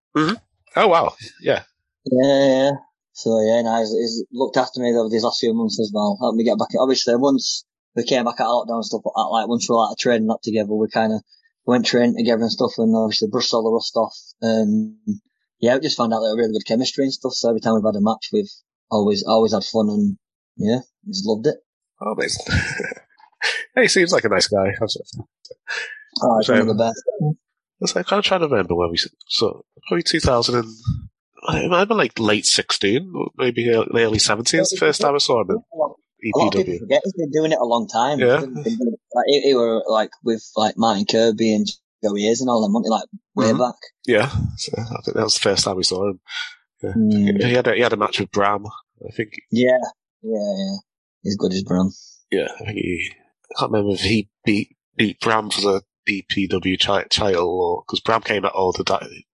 [0.76, 1.62] Oh wow, yeah.
[2.04, 2.70] Yeah, yeah, yeah.
[3.12, 6.18] So yeah, no, he's, he's looked after me over these last few months as well.
[6.20, 6.68] Helped me get back.
[6.78, 7.64] Obviously, once
[7.96, 10.30] we came back at lockdown and stuff, uh, like once we were out of training
[10.30, 11.20] up together, we kind of
[11.64, 14.16] went training together and stuff, and obviously brushed all the rust off.
[14.40, 14.96] And
[15.60, 17.32] yeah, we just found out that we had really good chemistry and stuff.
[17.32, 18.50] So every time we've had a match, we've
[18.90, 20.18] always always had fun, and
[20.56, 21.56] yeah, just loved it.
[22.00, 22.46] Oh, amazing.
[23.76, 24.68] he seems like a nice guy.
[24.68, 25.18] I was,
[26.22, 27.02] Oh, it's one of the best.
[27.20, 30.54] I like, I'm trying to remember where we so probably 2000
[31.46, 34.60] and have been like late 16, maybe early 17.
[34.60, 35.58] It's the first time I saw him
[36.24, 38.18] in A lot of people forget he's been doing it a long time.
[38.20, 38.42] Yeah.
[38.42, 41.66] It- Like, he, he were like with like Martin Kirby and
[42.02, 42.90] Joey Hayes and all them, weren't he?
[42.90, 43.58] Like way Mhm.
[43.58, 43.76] back.
[44.06, 46.20] Yeah, so I think that was the first time we saw him.
[46.82, 46.92] Yeah.
[46.96, 47.42] Mm.
[47.44, 48.66] He had a, he had a match with Bram.
[48.66, 49.78] I think Yeah,
[50.22, 50.76] yeah, yeah.
[51.22, 51.90] He's good as Bram.
[52.30, 53.12] yeah, I think he
[53.56, 58.00] I can't remember if he beat beat Bram for the DPW chi- title or because
[58.00, 58.84] Bram came out all the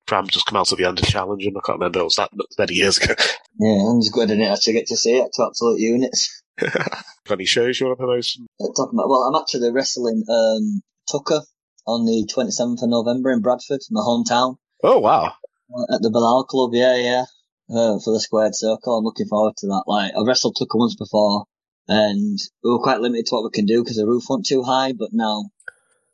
[0.07, 2.17] Bram just come out at the end of challenge and I can't remember it was
[2.17, 3.15] that many years ago.
[3.59, 4.47] Yeah, and he's good in it.
[4.47, 6.43] Actually, get to see it to absolute units.
[7.27, 8.27] Got any shows you want to promote?
[8.61, 11.43] Uh, Talking about, well, I'm actually wrestling um, Tucker
[11.87, 14.57] on the 27th of November in Bradford, my hometown.
[14.83, 15.35] Oh wow,
[15.75, 17.25] Uh, at the Bilal Club, yeah, yeah,
[17.71, 18.97] uh, for the squared circle.
[18.99, 19.85] I'm looking forward to that.
[19.87, 21.45] Like, I wrestled Tucker once before,
[21.89, 24.63] and we were quite limited to what we can do because the roof wasn't too
[24.63, 25.51] high, but now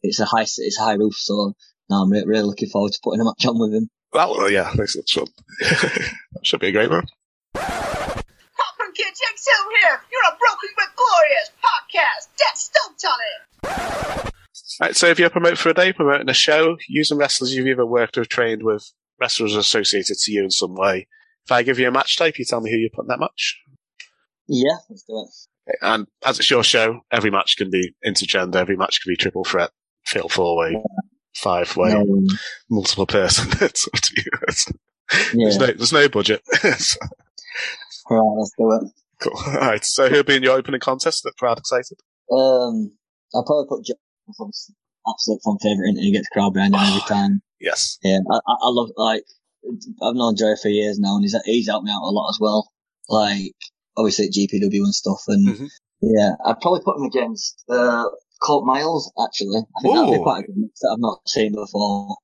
[0.03, 1.55] it's a high, it's a high roof, so
[1.91, 3.89] now I'm re- really looking forward to putting a match on with him.
[4.13, 4.95] Well, uh, yeah, thanks.
[4.95, 5.29] That should,
[5.61, 7.07] that should be a great one.
[7.55, 10.01] Popcorn Kid XL here.
[11.29, 12.29] You're a Broken but Glorious podcast.
[12.39, 14.33] Get stoked on it.
[14.81, 17.87] Right, so if you're promoting for a day, promoting a show, using wrestlers you've either
[17.87, 21.07] worked or trained with, wrestlers associated to you in some way.
[21.45, 23.21] If I give you a match type, you tell me who you put in that
[23.21, 23.59] match.
[24.49, 25.27] Yeah, let's do
[25.67, 25.77] it.
[25.83, 29.45] And as it's your show, every match can be intergender, every match can be triple
[29.45, 29.71] threat,
[30.05, 30.77] fatal four way,
[31.35, 32.27] five way, Um,
[32.71, 33.49] multiple person.
[33.65, 34.31] it's up to you.
[34.43, 34.73] It's-
[35.33, 36.43] yeah, There's no, there's no budget.
[36.79, 36.99] So,
[38.11, 38.93] right, let's do it.
[39.21, 39.33] Cool.
[39.47, 39.85] All right.
[39.85, 41.23] So who'll be in your opening contest?
[41.23, 41.99] The crowd excited.
[42.31, 42.93] Um,
[43.35, 43.95] I'll probably put Joe.
[45.09, 47.41] Absolute fun favourite, and he gets crowd behind him every time.
[47.61, 47.99] Yes.
[48.03, 49.23] Yeah, I, I love like
[50.03, 52.39] I've known Joe for years now, and he's he's helped me out a lot as
[52.41, 52.69] well.
[53.09, 53.53] Like
[53.97, 55.69] obviously at GPW and stuff, and Mhm.
[56.03, 58.05] yeah, I'd probably put him against uh,
[58.43, 59.13] Colt Miles.
[59.25, 62.17] Actually, I think that'd be quite a good mix that I've not seen before.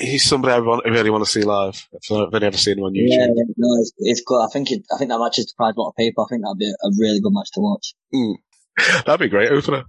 [0.00, 1.86] He's somebody I want, I really want to see live.
[1.92, 3.06] If I've ever seen him on YouTube.
[3.10, 4.42] Yeah, no, it's, it's good.
[4.42, 6.24] I think it, I think that match has surprised a lot of people.
[6.24, 7.94] I think that'd be a, really good match to watch.
[8.14, 8.34] Mm.
[9.04, 9.84] That'd be a great opener.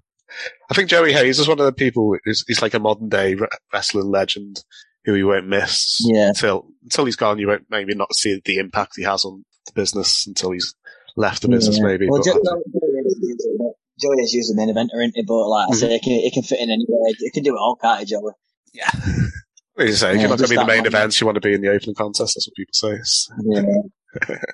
[0.69, 2.15] I think Joey Hayes is one of the people.
[2.25, 3.35] He's, he's like a modern day
[3.73, 4.63] wrestling legend
[5.05, 5.99] who you won't miss.
[6.05, 6.27] Yeah.
[6.29, 9.71] Until until he's gone, you won't maybe not see the impact he has on the
[9.73, 10.75] business until he's
[11.15, 11.77] left the business.
[11.77, 11.83] Yeah.
[11.85, 12.07] Maybe.
[12.09, 12.41] Well, but Joey,
[13.99, 15.23] Joey is usually the main eventer, isn't he?
[15.23, 15.79] But like I Mm-hmm.
[15.79, 17.13] say, it can, it can fit in anywhere.
[17.19, 18.33] It can do it all, can't it, Joey?
[18.73, 18.89] yeah.
[19.77, 21.41] Like you say, Yeah, you're not going to be the main events, you want to
[21.41, 22.35] be in the opening contest.
[22.35, 22.99] That's what people say.
[23.45, 24.35] Yeah.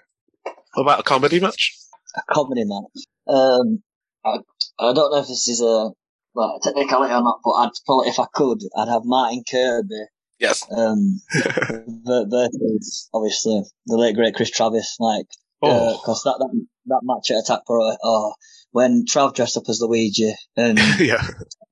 [0.74, 1.76] What about a comedy match?
[2.16, 3.04] a comedy match.
[3.28, 3.84] Um,
[4.26, 4.38] I,
[4.80, 5.90] I don't know if this is a
[6.34, 10.06] like a technicality or not, but I'd probably, if I could, I'd have Martin Kirby
[10.40, 10.64] Yes.
[10.72, 15.26] um, ver- versus obviously the late great Chris Travis, like
[15.62, 15.98] Oh.
[16.00, 18.34] because that, that that match at Attack Pro, oh,
[18.72, 21.26] when Trav dressed up as Luigi, and yeah.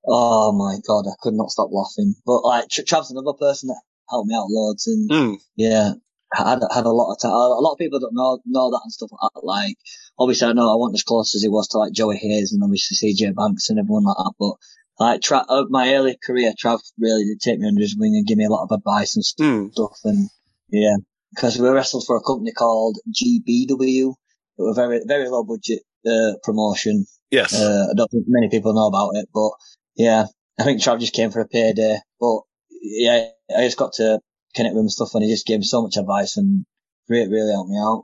[0.07, 2.15] oh my god, I could not stop laughing.
[2.25, 5.38] But like Trav's another person that helped me out loads, and Mm.
[5.55, 5.93] yeah,
[6.38, 7.31] I had had a lot of time.
[7.31, 9.41] A lot of people don't know know that and stuff like that.
[9.45, 9.75] Like,
[10.19, 12.63] obviously, I know I wasn't as close as he was to like Joey Hayes and
[12.63, 14.33] obviously CJ Banks and everyone like that.
[14.39, 14.53] But
[14.99, 18.27] like, Tra- uh, my early career, Trav really did take me under his wing and
[18.27, 19.71] give me a lot of advice and Mm.
[19.71, 19.97] stuff.
[20.03, 20.29] And
[20.69, 20.97] yeah,
[21.33, 24.13] because we wrestled for a company called GBW.
[24.57, 27.05] It was very very low budget uh, promotion.
[27.31, 27.53] Yes.
[27.53, 29.51] Uh, I don't think many people know about it, but
[29.95, 30.25] yeah,
[30.59, 31.97] I think Trav just came for a payday.
[32.19, 32.41] But
[32.81, 34.19] yeah, I just got to
[34.55, 36.65] connect with him and stuff, and he just gave me so much advice and
[37.07, 38.03] really, really helped me out.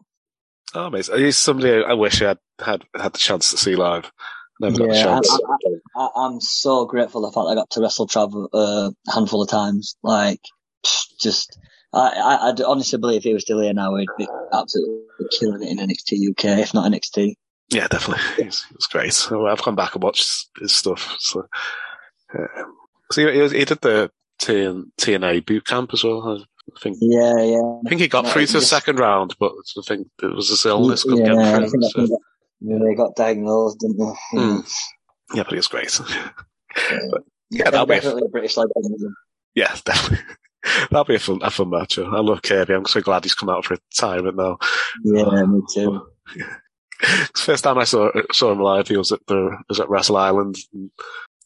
[0.73, 1.17] Oh, amazing.
[1.19, 4.12] He's somebody I wish I had had, had the chance to see live.
[4.60, 5.39] Never got the Yeah, chance.
[5.95, 9.49] I, I'm so grateful the fact I got to wrestle Trav uh, a handful of
[9.49, 9.95] times.
[10.03, 10.41] Like,
[11.19, 11.58] just,
[11.93, 15.03] I, I, I'd honestly believe if he was still here now, he'd be absolutely
[15.39, 17.36] killing it in NXT UK, if not NXT.
[17.69, 18.23] Yeah, definitely.
[18.43, 19.13] He's, he was great.
[19.13, 21.15] So I've gone back and watched his stuff.
[21.19, 21.47] So,
[22.38, 22.75] um,
[23.12, 26.45] so he, he, did the TN, TNA boot camp as well.
[26.75, 26.97] I think.
[27.01, 27.80] Yeah, yeah.
[27.86, 30.36] I think he got No, through to the just- second round, but I think it
[30.36, 32.08] was his illness couldn't yeah, get I him think through.
[32.08, 32.17] So,
[32.62, 34.38] they got diagnosed, didn't they?
[34.39, 34.73] Mm.
[35.36, 35.99] yeah, but he was great.
[36.75, 38.99] but, yeah, Yeah, that'll be a, definitely a British legend.
[39.54, 40.25] yeah, definitely.
[40.89, 41.99] That'll be a fun, a fun match.
[41.99, 42.73] I love Kirby.
[42.73, 44.58] I'm so glad he's come out for retirement now.
[45.04, 46.08] Yeah, me too.
[47.36, 50.55] First time I saw saw him live, he was at the was at Wrestle Island.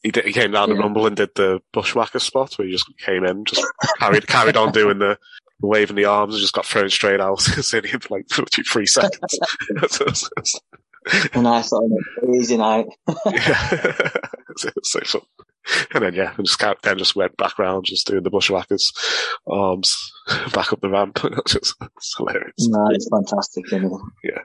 [0.03, 2.85] He did, he came down the Rumble and did the bushwhacker spot where he just
[2.99, 3.65] came in, just
[3.99, 5.17] carried carried on doing the,
[5.61, 7.45] waving the arms, and just got thrown straight out.
[7.73, 8.27] In for like
[8.71, 9.39] three seconds.
[11.33, 11.97] And I saw him
[12.57, 12.87] night.
[13.25, 14.09] yeah.
[14.83, 15.21] so fun.
[15.93, 18.91] And then yeah, and just then just went back round, just doing the bushwhackers
[19.47, 19.97] arms
[20.53, 21.19] back up the ramp.
[21.23, 22.53] It's just it's hilarious.
[22.69, 23.65] No, it's fantastic.
[23.71, 24.39] Yeah,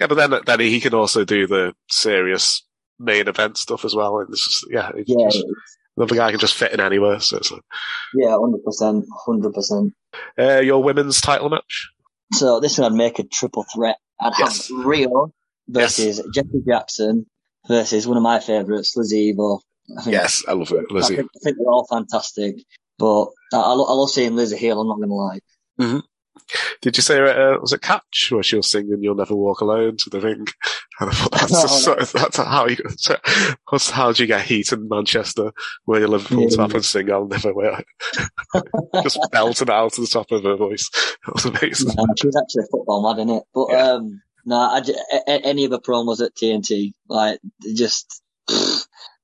[0.00, 2.66] yeah, but then then he can also do the serious
[2.98, 4.18] main event stuff as well.
[4.20, 5.44] And it's just yeah, it's Yeah, just-
[5.96, 7.20] another guy can just fit in anywhere.
[7.20, 7.62] So it's like,
[8.14, 9.92] yeah, hundred percent, hundred percent.
[10.38, 11.90] uh, your women's title match.
[12.32, 13.96] So this one I'd make a triple threat.
[14.20, 14.68] I'd Yes.
[14.68, 15.32] have Rio
[15.68, 17.26] versus Jeffrey Jackson
[17.68, 19.60] versus one of my favourites, Lizzie Evo.
[19.98, 21.16] I think, Yes, I love it, I Lizzie.
[21.16, 22.56] think, I think they're all fantastic,
[22.98, 24.80] but I, I, lo- I love seeing Lizzie heel.
[24.80, 25.40] I'm not gonna lie.
[26.82, 29.96] Did you say uh, was it Catch where she was singing "You'll Never Walk Alone"
[29.98, 30.46] to the ring?
[31.00, 32.76] And I thought that's, just, that's how you
[33.72, 35.50] that's how do you get heat in Manchester
[35.86, 36.56] where you Liverpool Yeah.
[36.56, 37.82] top and sing "I'll Never Wear."
[39.02, 40.90] just belting it out to the top of her voice.
[41.24, 41.94] That was amazing.
[41.96, 43.92] Nah, she was actually a football mad, in it, But Yeah.
[43.92, 47.40] um, no, I j- a- a- any of the promos at TNT, like
[47.74, 48.20] just.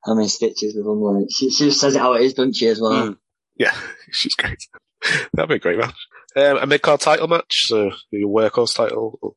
[0.07, 1.01] I mean, stitches with them.
[1.01, 2.69] Like she, she just says it how it is, doesn't she?
[2.69, 3.11] As well.
[3.11, 3.17] Mm.
[3.57, 3.75] Yeah,
[4.11, 4.59] she's great.
[5.33, 5.97] That'd be a great match.
[6.37, 9.37] Um, a mid card title match, so your workhorse title.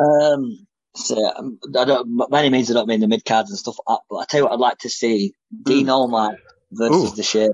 [0.00, 3.58] Um, so um, I don't, by any means, I don't mean the mid cards and
[3.58, 6.36] stuff but I tell you what, I'd like to see Dean Allmark
[6.70, 7.16] versus Ooh.
[7.16, 7.50] the Sheik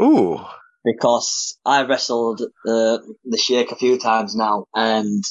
[0.00, 0.40] Ooh,
[0.84, 5.22] because I wrestled uh, the Sheik a few times now, and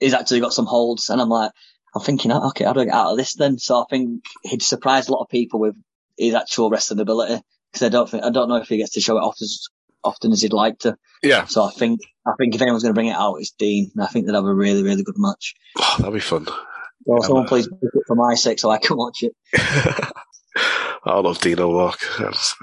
[0.00, 1.52] he's actually got some holds, and I'm like,
[1.94, 3.58] I'm thinking, oh, okay, how do I get out of this then?
[3.58, 5.74] So I think he'd surprise a lot of people with
[6.16, 9.00] his actual wrestling ability because I don't think I don't know if he gets to
[9.00, 9.66] show it off as
[10.04, 10.96] often as he'd like to.
[11.22, 13.90] yeah, So I think I think if anyone's going to bring it out, it's Dean.
[13.94, 15.54] And I think they'd have a really really good match.
[15.78, 16.46] oh, that'd be fun.
[17.06, 19.32] So someone please book it for my sake so I can watch it.
[21.04, 21.98] I love Walk.
[22.18, 22.54] That's-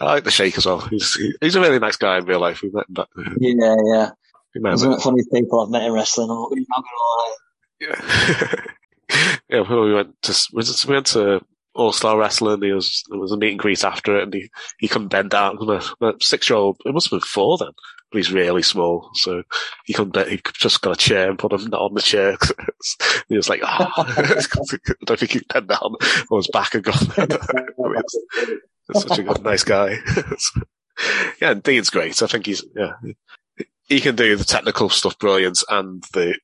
[0.00, 0.80] I like the Sheik as well.
[0.80, 2.62] He's he's a really nice guy in real life.
[2.62, 4.10] We met, back, Yeah, yeah.
[4.54, 6.30] we met He's him one of the funniest people I've met in wrestling.
[6.30, 7.34] I'm not going to lie.
[7.80, 8.64] Yeah,
[9.48, 9.60] yeah.
[9.68, 10.62] We went to we
[10.92, 11.40] went to
[11.74, 12.62] All Star Wrestling.
[12.62, 15.30] He was there was a meet and greet after it, and he he couldn't bend
[15.30, 15.58] down.
[16.20, 17.70] Six year old, it must have been four then,
[18.10, 19.42] but he's really small, so
[19.84, 20.12] he couldn't.
[20.12, 22.36] bend- He just got a chair and put him on the chair.
[23.28, 23.90] he was like, oh.
[23.96, 24.34] I
[25.04, 25.94] don't think he bent down
[26.30, 26.94] on his back and gone.
[28.92, 29.96] He's such a good, nice guy.
[31.40, 32.22] yeah, and Dean's great.
[32.22, 32.92] I think he's yeah.
[33.88, 36.36] He can do the technical stuff brilliant and the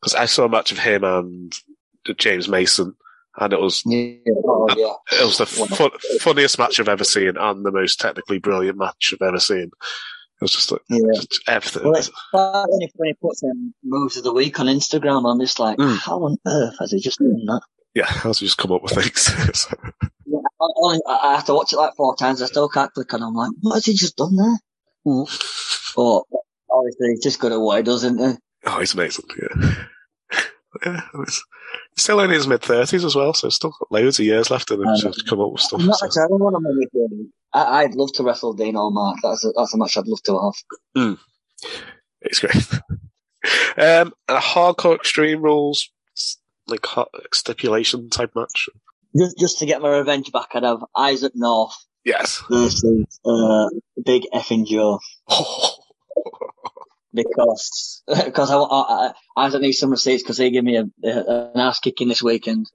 [0.00, 1.52] because I saw a match of him and
[2.18, 2.94] James Mason,
[3.38, 4.16] and it was Yeah,
[4.46, 5.18] oh, yeah.
[5.20, 9.12] it was the fu- funniest match I've ever seen and the most technically brilliant match
[9.14, 9.70] I've ever seen.
[10.40, 10.98] It was just like Yeah.
[11.14, 11.82] just everything.
[11.84, 15.30] Well, it's like when he, when he puts um, moves of the week on Instagram,
[15.30, 15.98] I'm just like, Mm.
[15.98, 17.60] how on earth has he just done that?
[17.94, 19.66] yeah, how to just come up with things.
[20.32, 22.40] Yeah, I, only- I I have to watch it like four times.
[22.40, 23.20] I still can't click on.
[23.22, 23.26] it.
[23.26, 24.58] I'm like, what has he just done there?
[25.04, 25.26] Mm.
[25.96, 26.22] But
[26.72, 28.38] obviously, he's just good at what he does, isn't he?
[28.66, 29.24] Oh, he's amazing.
[29.40, 29.74] Yeah,
[30.86, 31.00] yeah.
[31.24, 31.42] He's
[31.96, 34.80] still in his mid thirties as well, so still got loads of years left in
[34.82, 35.80] him to come up with stuff.
[35.80, 36.06] I'm not so.
[36.06, 37.26] actually, I don't want to make it.
[37.52, 39.16] I, I'd love to wrestle Dean Allmark.
[39.22, 40.52] That's a, that's a match I'd love to
[40.96, 41.18] have.
[42.22, 42.54] It's great.
[43.78, 45.90] um, a hardcore extreme rules,
[46.68, 48.68] like hot stipulation type match.
[49.18, 52.42] Just just to get my revenge back, I'd have Isaac North Yes.
[52.50, 53.68] versus uh,
[54.04, 55.00] Big Effing Joe.
[57.12, 61.50] because because I, I, I Isaac needs some receipts because he gave me a, a,
[61.54, 62.66] an ass kicking this weekend.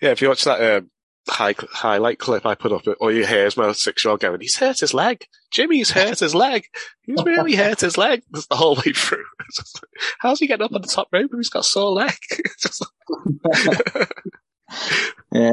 [0.00, 0.90] Yeah, if you watch that um,
[1.28, 4.40] high, highlight clip I put up, all you hear is my six year old going,
[4.40, 5.26] he's hurt his leg.
[5.52, 6.64] Jimmy's hurt his leg.
[7.02, 8.22] He's really hurt his leg.
[8.32, 9.24] That's the whole way through.
[9.48, 11.90] It's just like, How's he getting up on the top rope he's got a sore
[11.92, 12.14] leg?
[12.30, 14.08] It's just like-
[15.32, 15.50] Yeah,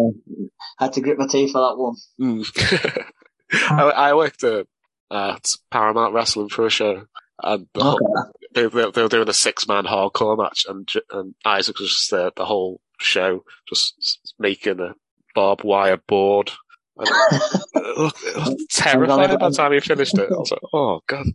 [0.78, 1.96] had to grit my teeth for that one.
[2.20, 3.06] Mm.
[3.70, 4.68] I, I worked at,
[5.12, 7.06] at Paramount Wrestling for a show,
[7.44, 8.00] and the whole,
[8.54, 12.12] they, they, they were doing a six man hardcore match, and and Isaac was just
[12.12, 14.94] there the whole show, just making a
[15.36, 16.52] barbed wire board.
[16.98, 17.08] And
[17.76, 20.30] it looked, it looked terrifying by the time he finished it.
[20.32, 21.26] I was like, oh god.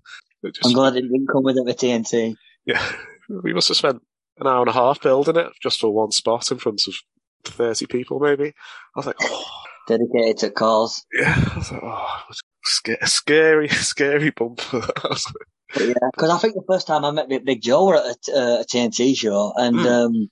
[0.45, 2.37] Just- I'm glad it didn't come with it with TNT.
[2.67, 2.93] yeah,
[3.43, 4.03] we must have spent
[4.39, 6.95] an hour and a half building it just for one spot in front of
[7.45, 8.49] thirty people, maybe.
[8.49, 8.53] I
[8.97, 9.45] was like, oh.
[9.87, 11.05] Dedicated to cause.
[11.13, 14.63] Yeah, I was like, oh, was sca- scary, scary bump.
[15.75, 17.87] I was like, Yeah, because I think the first time I met Big, Big Joe
[17.87, 19.87] were at a, uh, a TNT show, and Hmm.
[19.87, 20.31] um,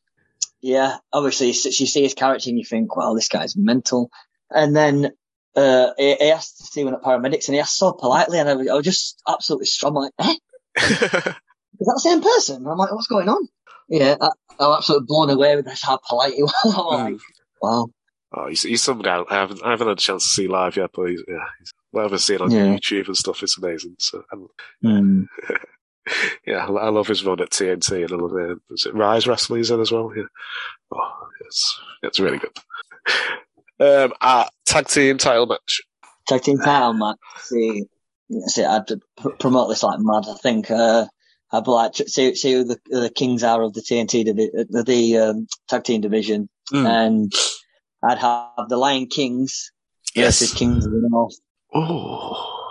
[0.61, 4.11] yeah, obviously you see his character and you think, wow, this guy's mental.
[4.49, 5.11] And then
[5.57, 8.49] uh, he, he asked to see one at paramedics, and he asked so politely, and
[8.49, 9.95] I was, I was just absolutely strong.
[9.95, 10.35] like, eh,
[10.77, 11.35] is that
[11.79, 12.57] the same person?
[12.57, 13.49] And I'm like, what's going on?
[13.89, 14.29] Yeah, I,
[14.61, 16.55] I'm absolutely blown away with how polite he was.
[16.65, 17.21] I'm like,
[17.61, 17.89] wow.
[18.35, 19.23] Oh, he's, he's some guy.
[19.29, 21.73] I haven't, I haven't had a chance to see live yet, but he's, yeah, he's,
[21.93, 22.67] what I've seen on Yeah.
[22.67, 23.97] YouTube and stuff is amazing.
[23.99, 24.49] So, and,
[24.83, 25.55] Hmm.
[26.47, 28.59] yeah, I love his run at TNT and I love it.
[28.75, 30.13] Is it Rise Wrestling he's in as well?
[30.17, 30.25] Yeah.
[30.93, 31.13] Oh,
[31.47, 32.57] it's, it's really good.
[33.81, 35.81] Um, uh, tag team title match.
[36.29, 37.17] Tag team title match.
[37.41, 37.85] See,
[38.47, 38.85] see, I'd
[39.39, 40.25] promote this like mad.
[40.29, 41.07] I think uh,
[41.53, 44.83] I'd like to see see who the the kings are of the TNT divi- uh,
[44.85, 46.87] the um, tag team division, Mm.
[46.87, 47.33] and
[48.05, 49.73] I'd have the Lion Kings
[50.15, 50.39] Yes.
[50.41, 51.35] versus Kings of the North.
[51.75, 52.71] Oh,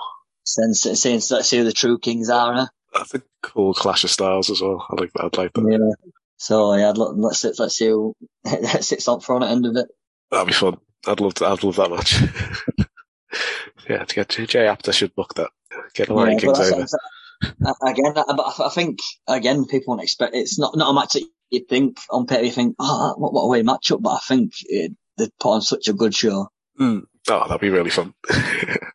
[0.58, 2.54] Then see, see, see who the true kings are.
[2.54, 2.68] Huh?
[2.94, 4.86] that's a cool clash of styles as well.
[4.90, 5.24] I like that.
[5.26, 5.68] I'd like that.
[5.72, 6.10] Yeah.
[6.38, 8.14] So yeah, let's let's see who
[8.82, 9.88] sits up front at the end of it.
[10.30, 10.78] That'd be fun.
[11.08, 12.22] I'd love to, I'd love that match.
[13.90, 15.50] yeah, to get Jay Apter should book that.
[15.94, 16.70] Get the Lion Yeah, Kings over.
[16.70, 20.94] that's- that's- again, I, but I think again people won't expect it's not not a
[20.94, 24.12] match that you think on paper you think oh what, what a way matchup, but
[24.12, 26.50] I think it, they put on such a good show.
[26.80, 27.02] Mm.
[27.30, 28.14] Oh, that'd be really fun.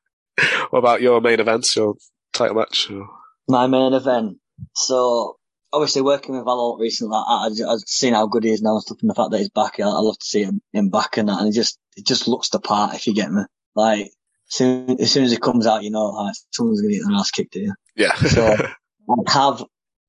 [0.76, 1.94] what about your main events, your
[2.34, 2.90] title match?
[2.90, 3.08] Or-
[3.48, 4.36] My main event.
[4.74, 5.38] So
[5.72, 8.82] obviously working with Valor recently, I, I, I've seen how good he is now and
[8.82, 11.16] stuff, and the fact that he's back, I, I love to see him, him back
[11.16, 13.44] and that, and he just he just looks the part if you get me.
[13.74, 14.10] Like
[14.48, 17.16] soon, as soon as he comes out, you know, like, someone's going to get their
[17.16, 17.74] ass kicked here.
[17.94, 18.14] Yeah.
[18.14, 18.46] So
[19.10, 19.64] I'd have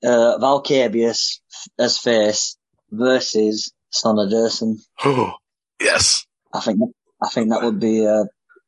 [0.05, 0.53] uh,
[1.79, 2.57] as face
[2.91, 4.79] versus Sonna Durson.
[5.05, 5.31] Oh,
[5.79, 6.25] yes.
[6.53, 6.79] I think
[7.23, 8.25] I think that would be a,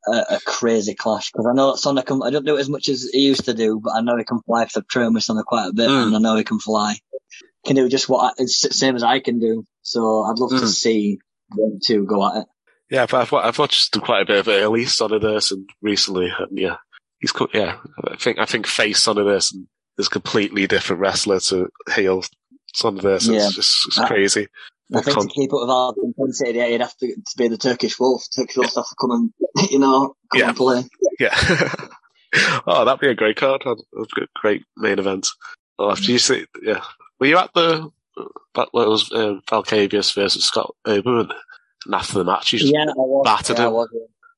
[0.07, 2.21] a, a crazy clash because I know that Sonna can.
[2.23, 4.23] I don't do it as much as he used to do, but I know he
[4.23, 4.65] can fly.
[4.89, 6.07] Trained with Sonna quite a bit, Mm.
[6.07, 6.95] and I know he can fly.
[7.65, 9.65] Can do just what I, it's same as I can do.
[9.81, 10.67] So I'd love to Mm.
[10.67, 12.47] see them two go at it.
[12.89, 16.77] Yeah, but I've, I've watched quite a bit of early Sonic Durson recently, and yeah,
[17.19, 17.77] he's co- yeah.
[18.07, 22.23] I think I think face Sonic Durson is completely different wrestler to heel
[22.73, 23.33] Sonic Durson.
[23.35, 23.45] Yeah.
[23.47, 24.47] It's just it's Uh, crazy.
[24.95, 27.57] I think to keep up with our intensity, yeah, you'd have to, to be the
[27.57, 28.23] Turkish Wolf.
[28.35, 29.33] Turkish Wolf have to come and
[29.71, 30.47] you know come Yeah.
[30.49, 30.83] and play.
[31.19, 31.35] Yeah.
[32.67, 33.63] oh, that'd be a great card.
[33.65, 33.75] A
[34.35, 35.27] great main event.
[35.77, 36.81] Well, after you see, yeah.
[37.19, 37.91] Were you at the,
[38.55, 41.31] that was um, Valkavius versus Scott Oberman?
[41.85, 42.85] And after the match, you just Yeah,
[43.23, 43.73] battered yeah, him.
[43.73, 43.89] was.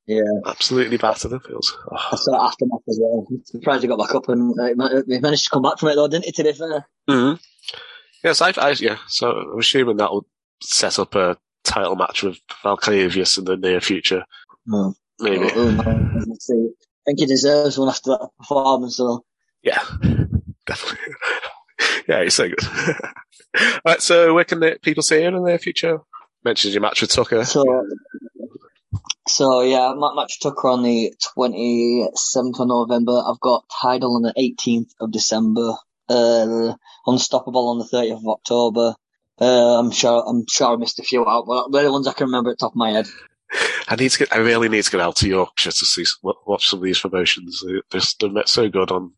[0.07, 1.41] Yeah, Absolutely battered him.
[1.49, 1.95] It was, oh.
[2.11, 3.25] I saw it aftermath as well.
[3.29, 5.95] I'm surprised he got back up and uh, he managed to come back from it
[5.95, 6.31] though, didn't he?
[6.33, 6.87] To be fair.
[7.07, 7.33] hmm
[8.23, 8.97] Yes, I, I, yeah.
[9.07, 10.27] So I'm assuming that will
[10.61, 14.23] set up a title match with Valkavius in the near future.
[14.65, 14.93] No.
[15.19, 15.45] Maybe.
[15.45, 15.81] Oh, oh, no.
[15.81, 18.97] I think he deserves one after that performance.
[18.97, 19.23] So
[19.63, 19.83] Yeah,
[20.65, 21.13] definitely.
[22.07, 22.59] yeah, he's so good.
[23.85, 25.99] right, so where can the people see you in the near future?
[26.43, 27.43] Mentioned your match with Tucker.
[27.45, 27.63] So,
[29.27, 33.21] so yeah, ma- match Tucker on the 27th of November.
[33.25, 35.73] I've got Tidal on the 18th of December.
[36.09, 36.73] Uh,
[37.05, 38.95] Unstoppable on the 30th of October.
[39.41, 42.13] Uh, I'm sure, I'm sure I missed a few out, but they're the ones I
[42.13, 43.07] can remember at the top of my head.
[43.87, 44.33] I need to get.
[44.33, 47.63] I really need to get out to Yorkshire to see watch some of these promotions.
[47.65, 47.81] They're,
[48.29, 49.13] they're so good on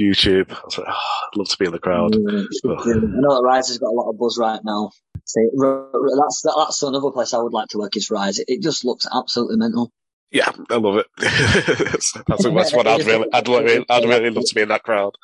[0.00, 0.50] YouTube.
[0.52, 2.12] I was like, oh, I'd love to be in the crowd.
[2.14, 4.92] Mm, I know that Rise has got a lot of buzz right now.
[5.24, 8.38] See, R- R- that's that's another place I would like to work is Rise.
[8.38, 9.92] It, it just looks absolutely mental.
[10.30, 11.06] Yeah, I love it.
[11.18, 14.82] that's, that's, that's what I'd really, I'd really, I'd really love to be in that
[14.82, 15.14] crowd.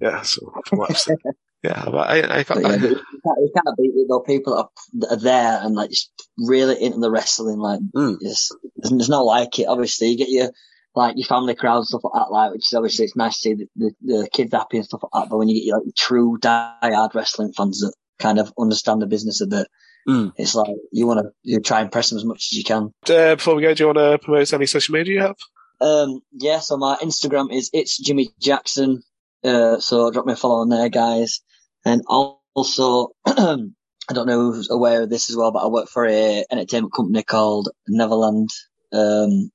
[0.00, 0.52] Yeah, so
[1.74, 3.92] from what I've yeah, but I, I, But yeah, but you, can't, you can't beat
[3.94, 4.20] it though.
[4.20, 8.16] People that are, that are there and like just really into the wrestling, like Mm.
[8.20, 9.66] it's, there's, there's no like it.
[9.66, 10.50] Obviously, you get your
[10.94, 13.40] like your family crowd and stuff like that, like which is obviously it's nice to
[13.40, 15.30] see the, the, the kids happy and stuff like that.
[15.30, 19.06] But when you get your like true die-hard wrestling fans that kind of understand the
[19.06, 19.66] business a bit,
[20.08, 20.32] Mm.
[20.36, 22.92] it's like you want to you try and press them as much as you can.
[23.10, 25.36] uh, before we go, do you want to promote any social media you have?
[25.80, 29.02] Um, yeah, so my Instagram is it's Jimmy Jackson.
[29.42, 31.40] Uh, so drop me a follow on there, guys.
[31.86, 36.06] And also, I don't know who's aware of this as well, but I work for
[36.06, 38.50] a entertainment company called Neverland.
[38.92, 39.50] Um,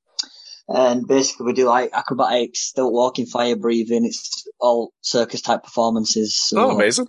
[0.67, 4.05] and basically we do like acrobatics, stilt walking, fire breathing.
[4.05, 6.37] It's all circus type performances.
[6.41, 7.07] So, Oh, amazing.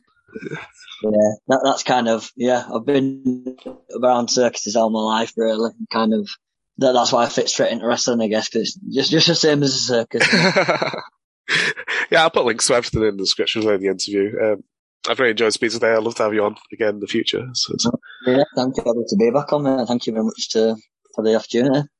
[1.04, 1.10] yeah,
[1.48, 2.64] that, that's kind of yeah.
[2.74, 3.56] I've been
[4.02, 5.70] around circuses all my life, really.
[5.92, 6.28] Kind of
[6.78, 9.34] that, that's why I fit straight into wrestling, I guess, because it's just just the
[9.34, 10.32] same as a circus.
[12.10, 14.32] yeah, I'll put links to everything in the description of the interview.
[14.42, 14.64] Um,
[15.08, 15.92] I've really enjoyed speaking today.
[15.92, 17.48] I'd love to have you on again in the future.
[17.54, 17.90] So it's-
[18.26, 18.82] yeah, thank you.
[18.82, 19.84] I'd to be back on there.
[19.86, 20.76] Thank you very much to
[21.14, 21.88] for the opportunity.